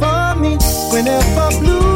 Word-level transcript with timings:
for 0.00 0.40
me 0.40 0.56
whenever 0.92 1.60
blue. 1.60 1.95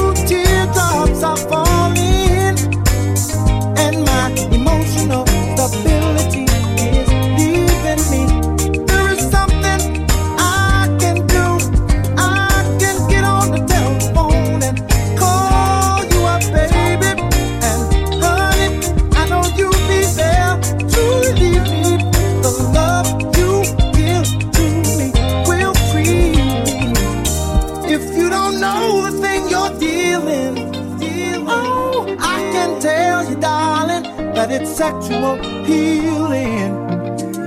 sexual 34.91 35.37
healing. 35.65 36.73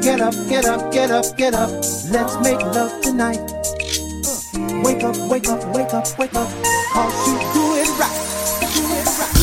Get 0.01 0.21
up, 0.21 0.33
get 0.47 0.65
up, 0.65 0.91
get 0.93 1.11
up, 1.11 1.25
get 1.37 1.53
up. 1.53 1.69
Let's 2.11 2.37
make 2.39 2.61
love 2.61 3.01
tonight. 3.01 3.39
Uh, 3.39 4.81
wake 4.83 5.03
up, 5.03 5.17
wake 5.29 5.47
up, 5.47 5.63
wake 5.75 5.93
up, 5.93 6.07
wake 6.17 6.35
up. 6.35 6.49
Cause 6.93 7.27
you 7.27 7.35
do 7.55 7.65
it 7.81 7.89
right. 7.99 8.19
Do 8.75 8.83
it 8.99 9.07
right. 9.19 9.33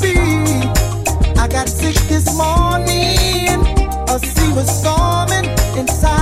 Baby, 0.00 0.56
I 1.38 1.48
got 1.48 1.68
sick 1.68 1.96
this 2.08 2.26
morning. 2.36 3.60
A 4.08 4.18
sea 4.18 4.52
was 4.52 4.68
storming 4.80 5.46
inside. 5.76 6.21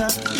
huh? 0.00 0.39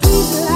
Do 0.00 0.47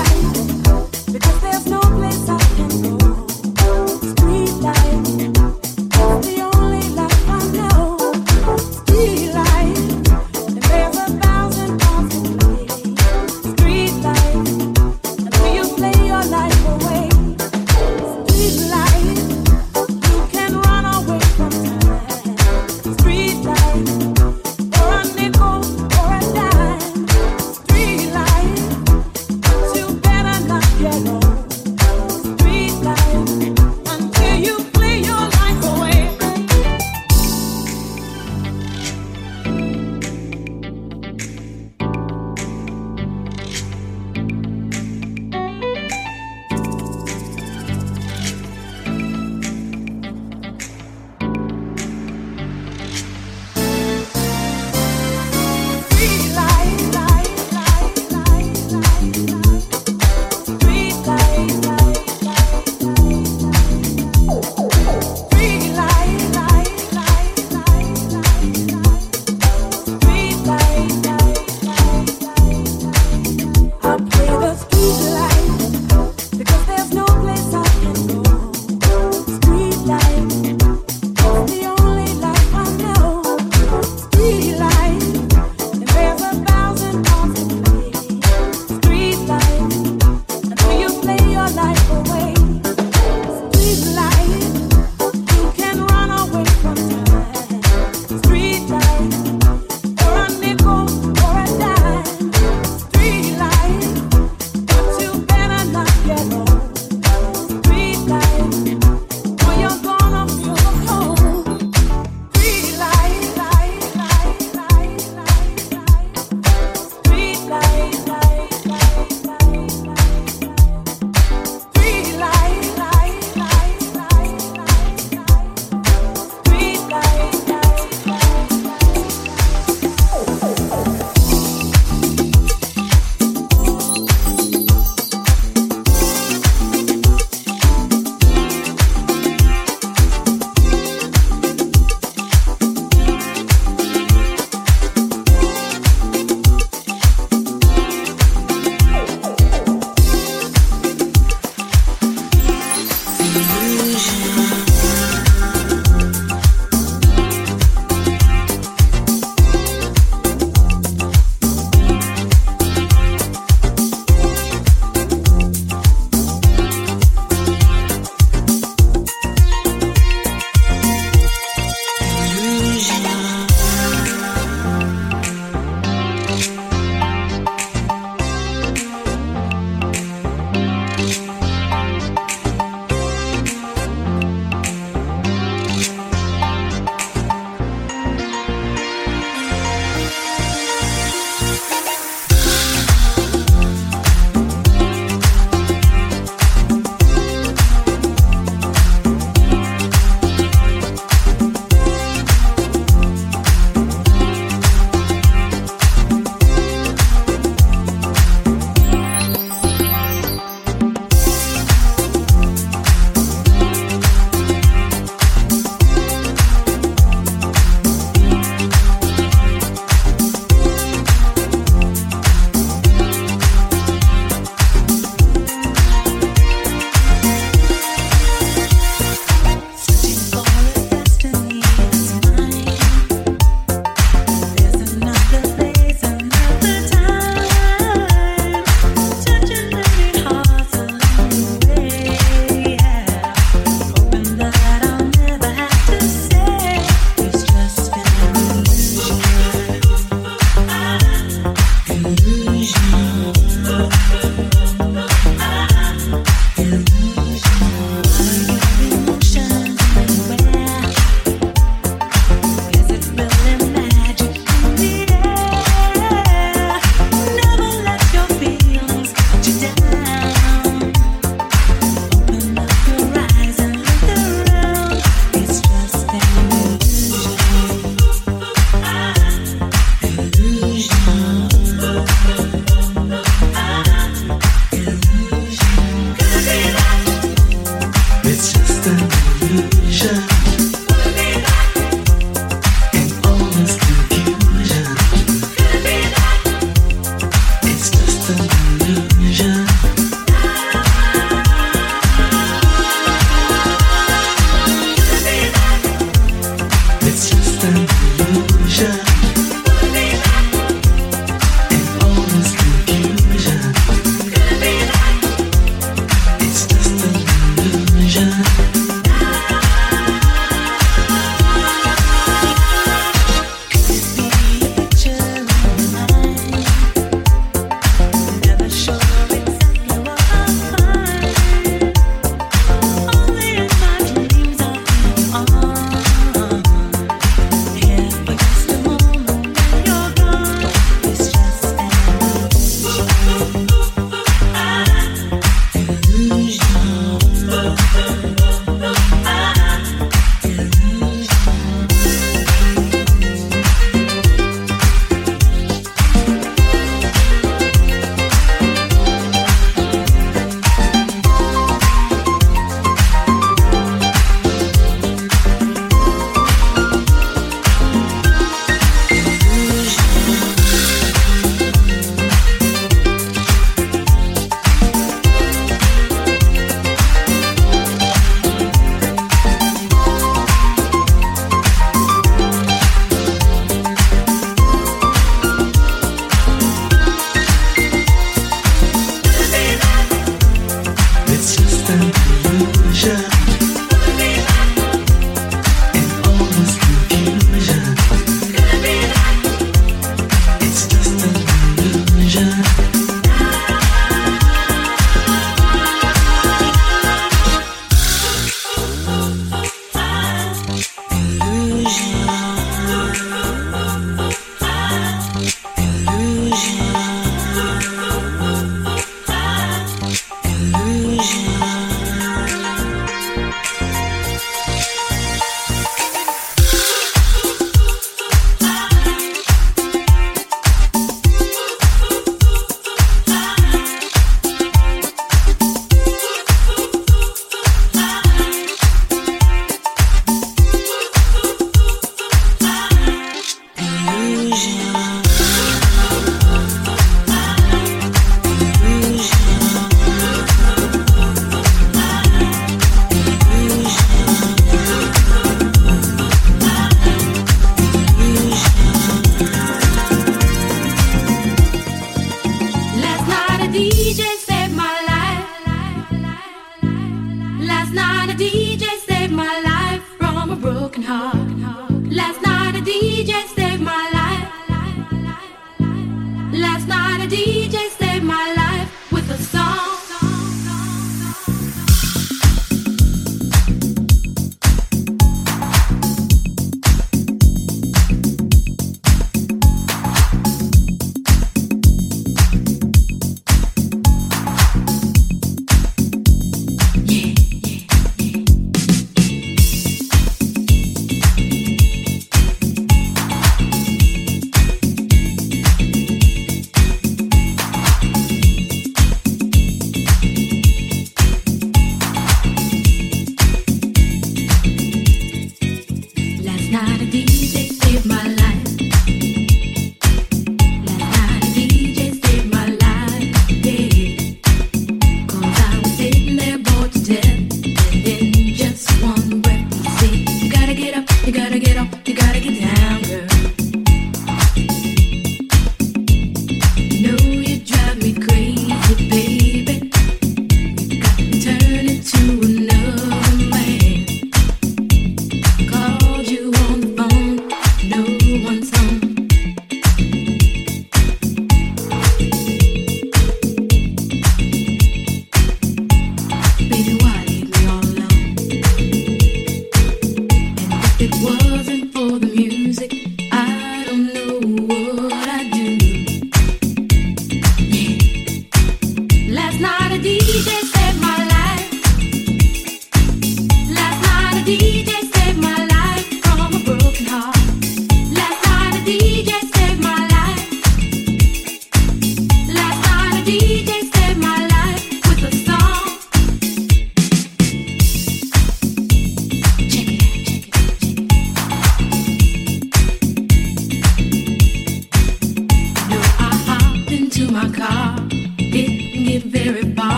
It's 288.35 288.55
just 288.55 288.87
an 288.87 288.99
illusion. 289.43 290.42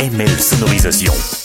ML 0.00 0.40
Sonorisation. 0.40 1.39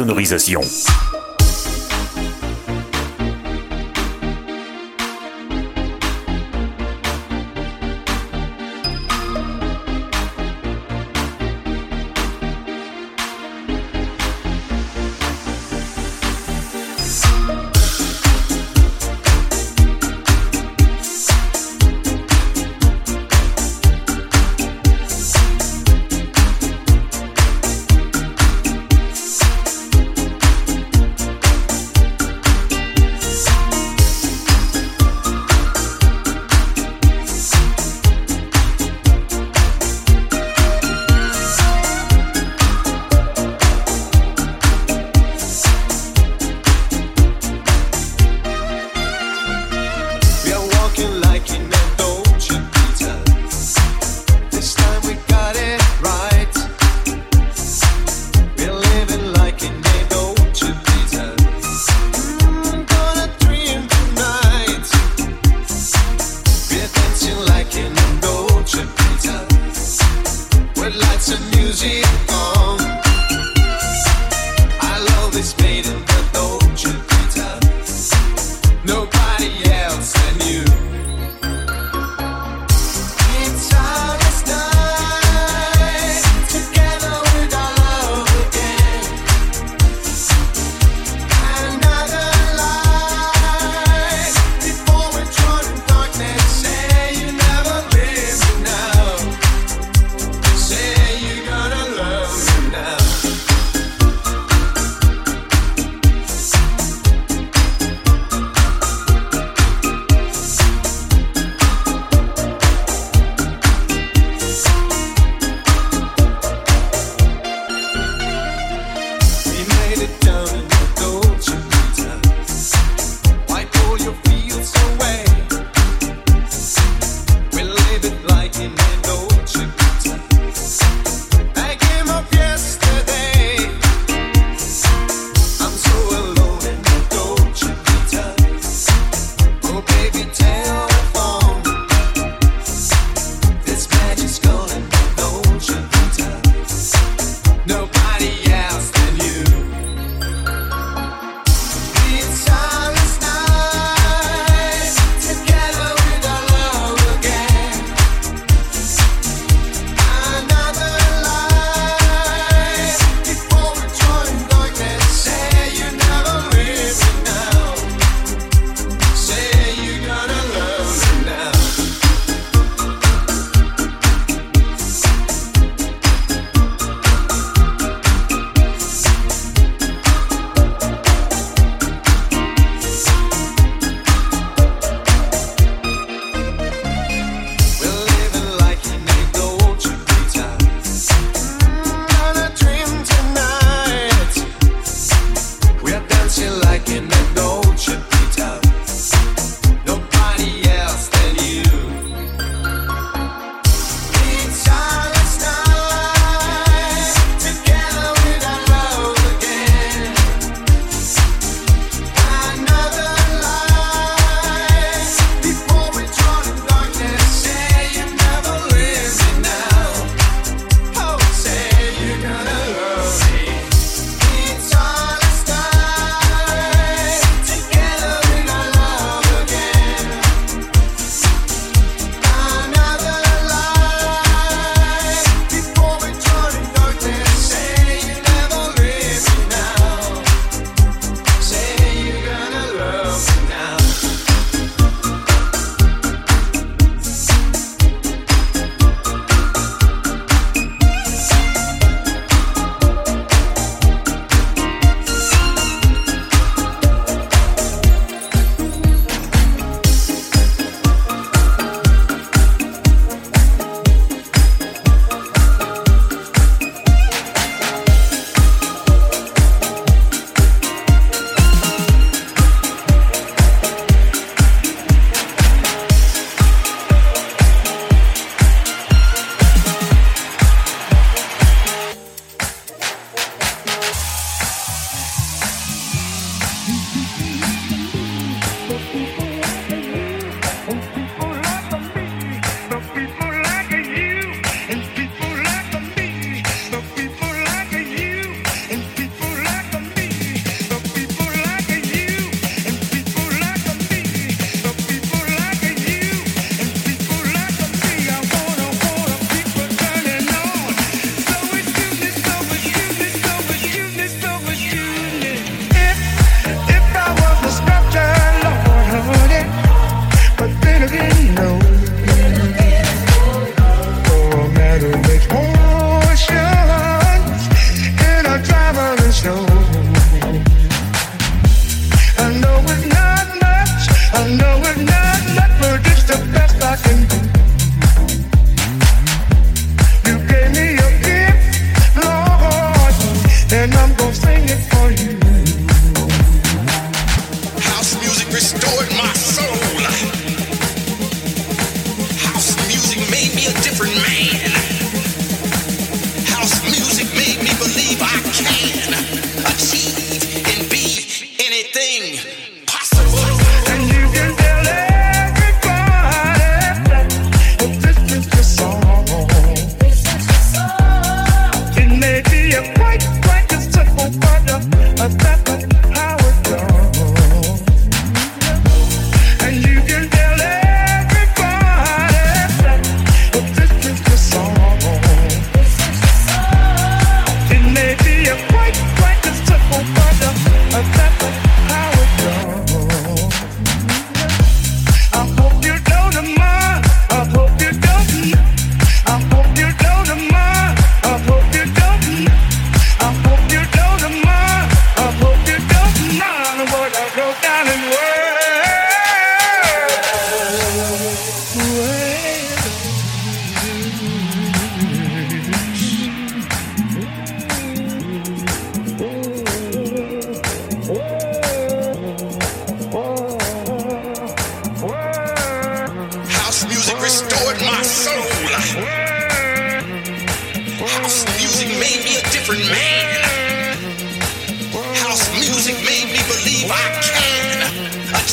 Sonorisation. 0.00 0.89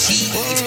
cheat. 0.08 0.67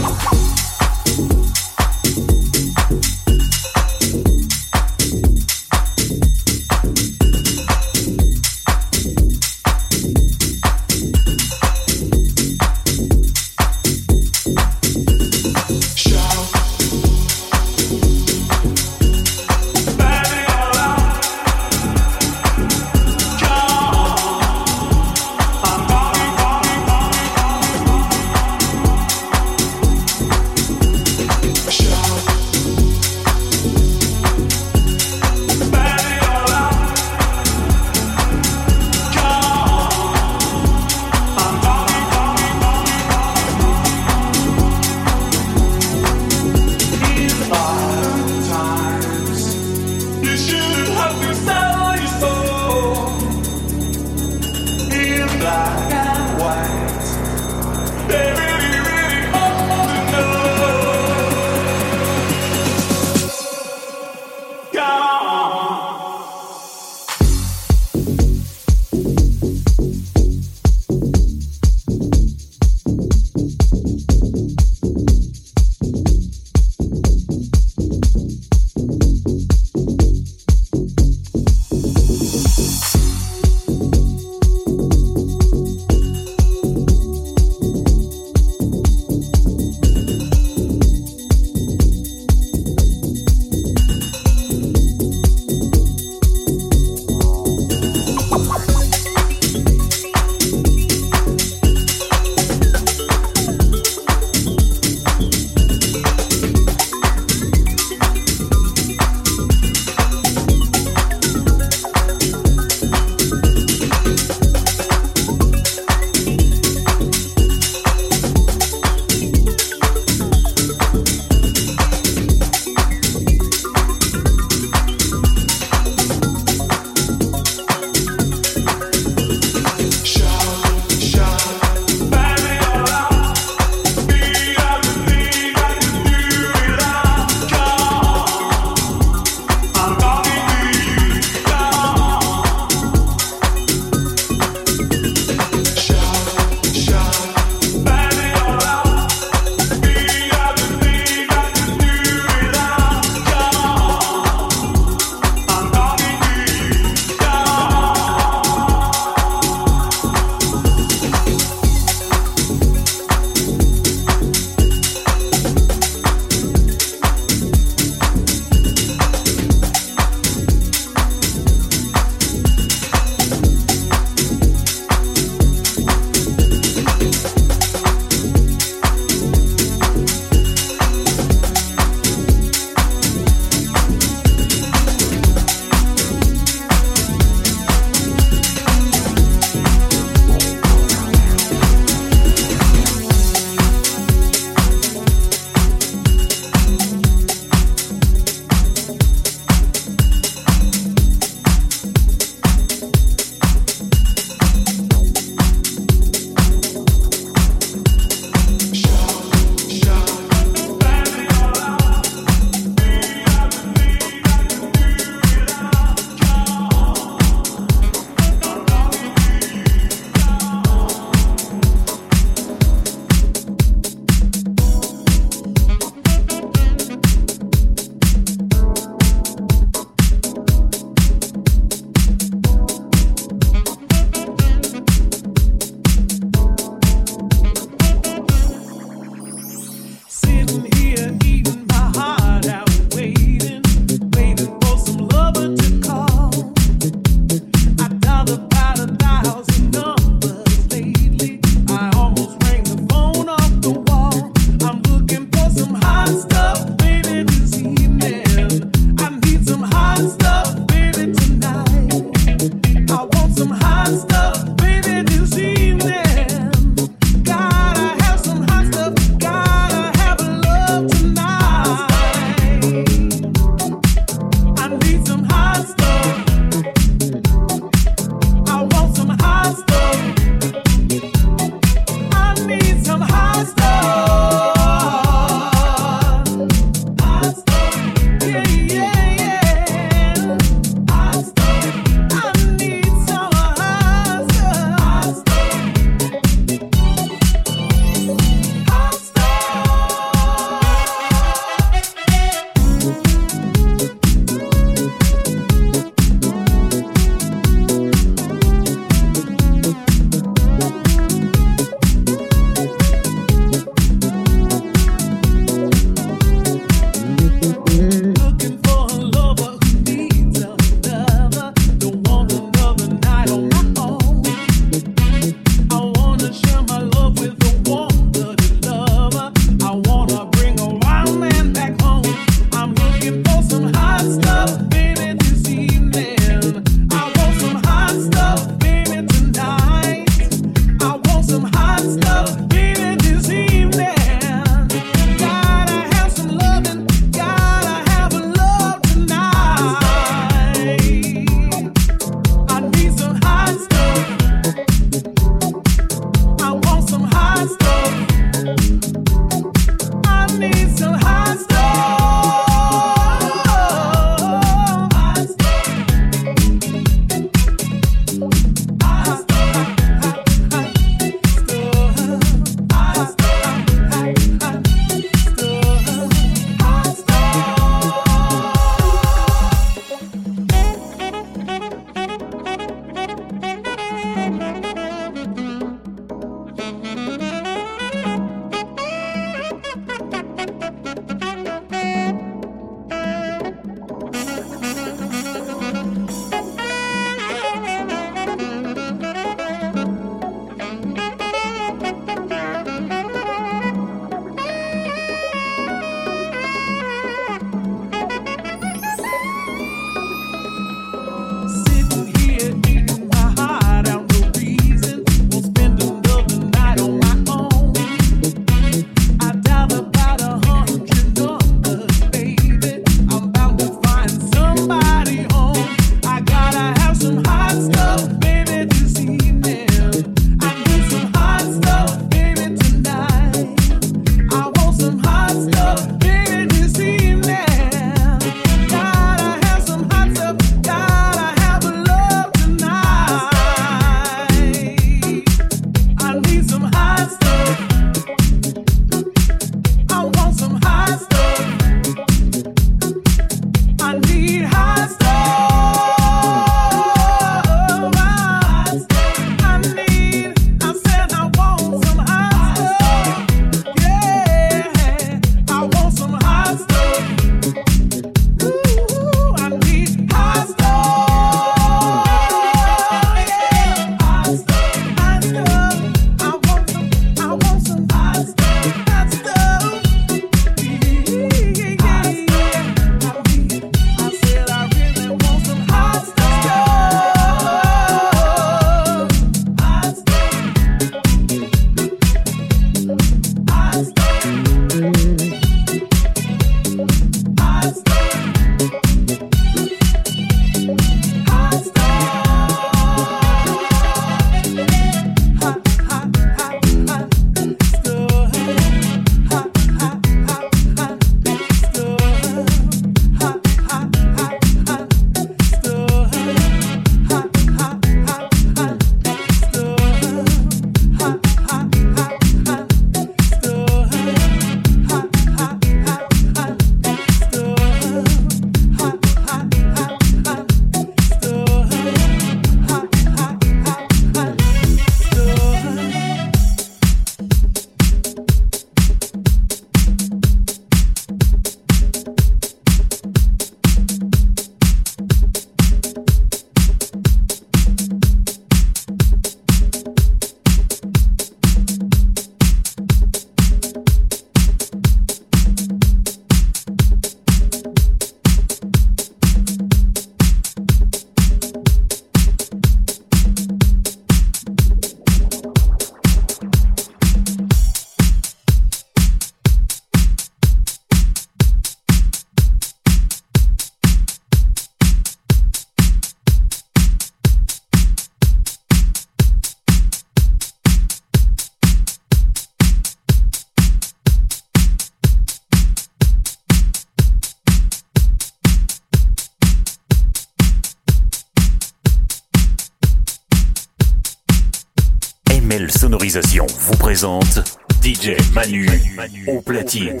Vous 596.18 596.76
présente 596.78 597.44
DJ 597.82 598.16
Manu, 598.32 598.66
Manu, 598.96 599.26
Au 599.28 599.42
platine. 599.42 600.00